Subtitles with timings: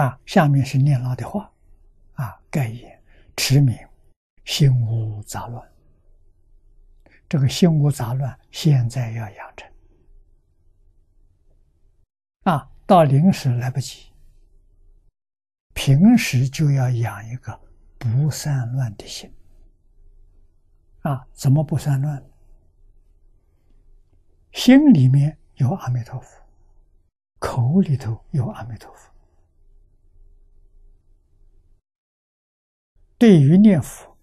[0.00, 1.52] 啊，下面是念老的话，
[2.14, 2.98] 啊，盖言
[3.36, 3.76] 持名，
[4.46, 5.70] 心无杂乱。
[7.28, 9.70] 这个心无杂乱，现在要养成，
[12.44, 14.10] 啊，到临时来不及，
[15.74, 17.60] 平时就要养一个
[17.98, 19.30] 不散乱的心，
[21.02, 22.24] 啊，怎么不散乱？
[24.52, 26.42] 心里面有阿弥陀佛，
[27.38, 29.10] 口里头有阿弥陀佛。
[33.20, 34.16] 对于念佛，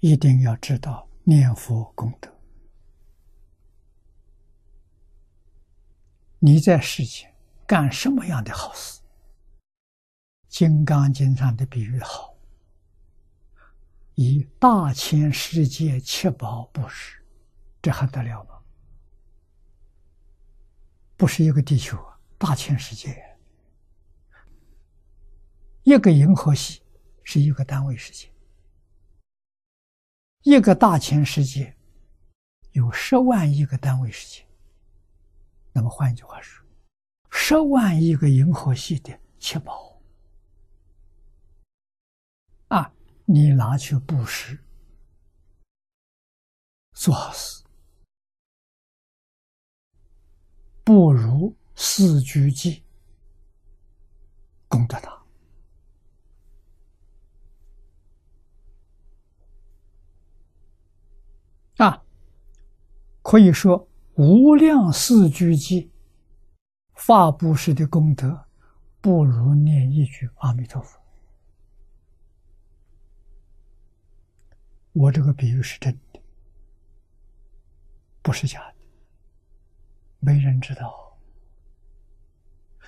[0.00, 2.34] 一定要知道念佛功德。
[6.38, 7.30] 你在世间
[7.66, 8.98] 干什么样的好事，
[10.48, 12.34] 《金刚经》上的比喻好。
[14.14, 17.22] 以大千世界七宝布施，
[17.82, 18.58] 这还得了吗？
[21.18, 23.22] 不是一个地球啊，大千世界，
[25.88, 26.82] 一个银河系
[27.24, 28.30] 是一个单位世界，
[30.42, 31.74] 一个大千世界
[32.72, 34.46] 有十万亿个单位世界。
[35.72, 36.62] 那么换一句话说，
[37.30, 39.98] 十万亿个银河系的七宝。
[43.30, 44.58] 你拿去布施、
[46.92, 47.62] 做好事，
[50.82, 52.82] 不如四句偈
[54.66, 55.17] 功德大
[63.28, 65.90] 可以说，无量四句偈
[66.94, 68.46] 发布施的功德，
[69.02, 70.98] 不如念一句阿弥陀佛。
[74.94, 76.22] 我这个比喻是真的，
[78.22, 78.74] 不是假的，
[80.20, 81.18] 没人知道，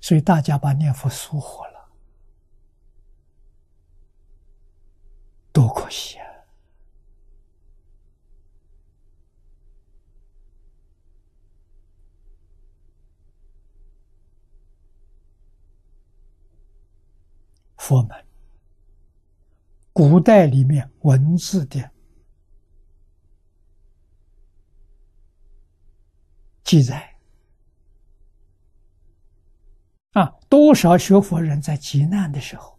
[0.00, 1.88] 所以大家把念佛疏忽了，
[5.52, 6.23] 多可惜啊！
[17.84, 18.24] 佛门，
[19.92, 21.90] 古代里面文字的。
[26.62, 27.14] 记载
[30.12, 32.78] 啊，多少学佛人在极难的时候，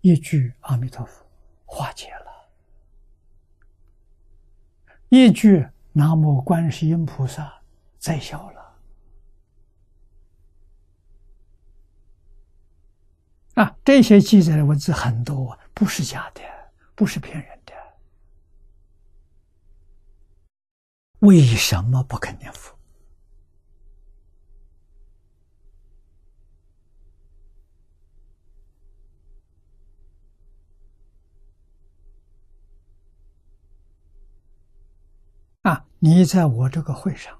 [0.00, 1.24] 一句阿弥陀佛
[1.64, 2.50] 化解了，
[5.08, 7.62] 一句南无观世音菩萨
[7.96, 8.61] 在笑了
[13.54, 13.76] 啊！
[13.84, 16.40] 这些记载的文字很多，不是假的，
[16.94, 17.72] 不是骗人的。
[21.20, 22.76] 为什么不肯念佛？
[35.62, 35.86] 啊！
[35.98, 37.38] 你在我这个会上，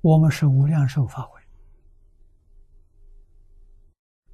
[0.00, 1.40] 我们是无量寿法会，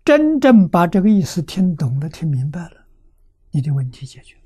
[0.09, 2.87] 真正把这个意思听懂了、听明白了，
[3.51, 4.37] 你的问题解决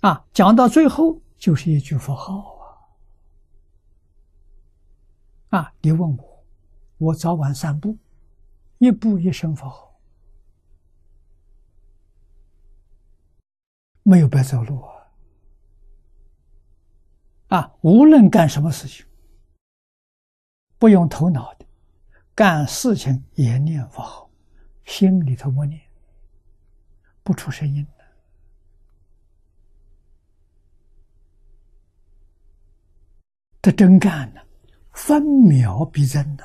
[0.00, 0.08] 了。
[0.08, 2.58] 啊，讲到最后就是一句佛号
[5.50, 5.60] 啊！
[5.60, 6.44] 啊，你问我，
[6.98, 7.96] 我早晚散步，
[8.78, 10.00] 一步一声佛号，
[14.02, 14.90] 没有白走路啊！
[17.56, 19.05] 啊，无论干什么事情，
[20.78, 21.66] 不用头脑的，
[22.34, 24.30] 干事情也念佛号，
[24.84, 25.80] 心里头默念，
[27.22, 28.04] 不出声音的。
[33.62, 34.40] 这真干呢，
[34.92, 36.44] 分秒必争呢。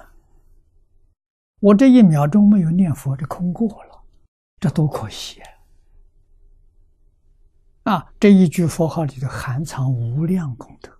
[1.60, 4.04] 我这一秒钟没有念佛，这空过了，
[4.60, 5.40] 这多可惜
[7.84, 7.94] 啊！
[7.94, 10.98] 啊，这一句佛号里头含藏无量功德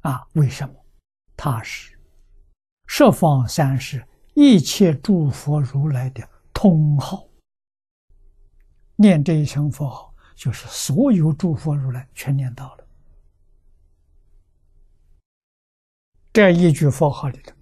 [0.00, 0.26] 啊！
[0.34, 0.83] 为什么？
[1.36, 1.98] 它是
[2.86, 7.26] 十方三世一切诸佛如来的通号。
[8.96, 12.84] 念这一声佛号，就是所有诸佛如来全念到了。
[16.32, 17.54] 这一句佛号里头，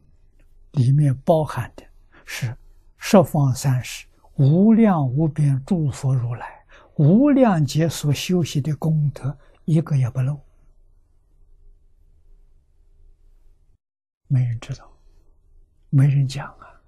[0.73, 1.85] 里面包含的
[2.25, 2.57] 是
[2.99, 6.65] 十方三世无量无边诸佛如来
[6.97, 10.39] 无量劫所修习的功德，一个也不漏。
[14.33, 14.91] 没人知道，
[15.91, 16.81] 没人讲啊！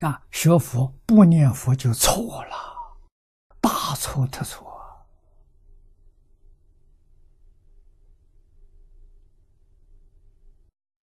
[0.00, 2.98] 啊，学佛不念佛就错了，
[3.60, 4.68] 大错特错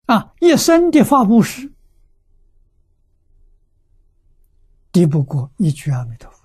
[0.05, 0.35] 啊！
[0.39, 1.73] 一生的发布施，
[4.91, 6.36] 敌不过一句阿弥陀佛，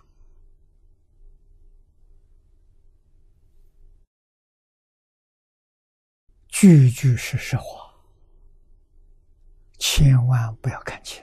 [6.62, 7.92] 句句是实话，
[9.80, 11.20] 千万不要看清。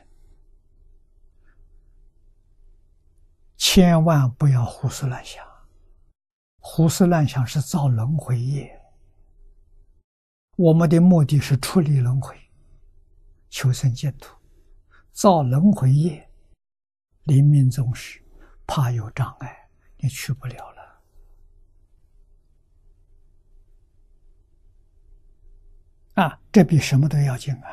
[3.55, 5.41] 千万不要胡思乱想，
[6.57, 8.69] 胡思乱想是造轮回业。
[10.57, 12.37] 我们的目的是处理轮回，
[13.49, 14.35] 求生净土。
[15.13, 16.29] 造轮回业，
[17.23, 18.21] 临命终时，
[18.67, 19.69] 怕有障碍，
[19.99, 20.78] 你去不了了。
[26.19, 27.71] 啊，这比什么都要紧啊！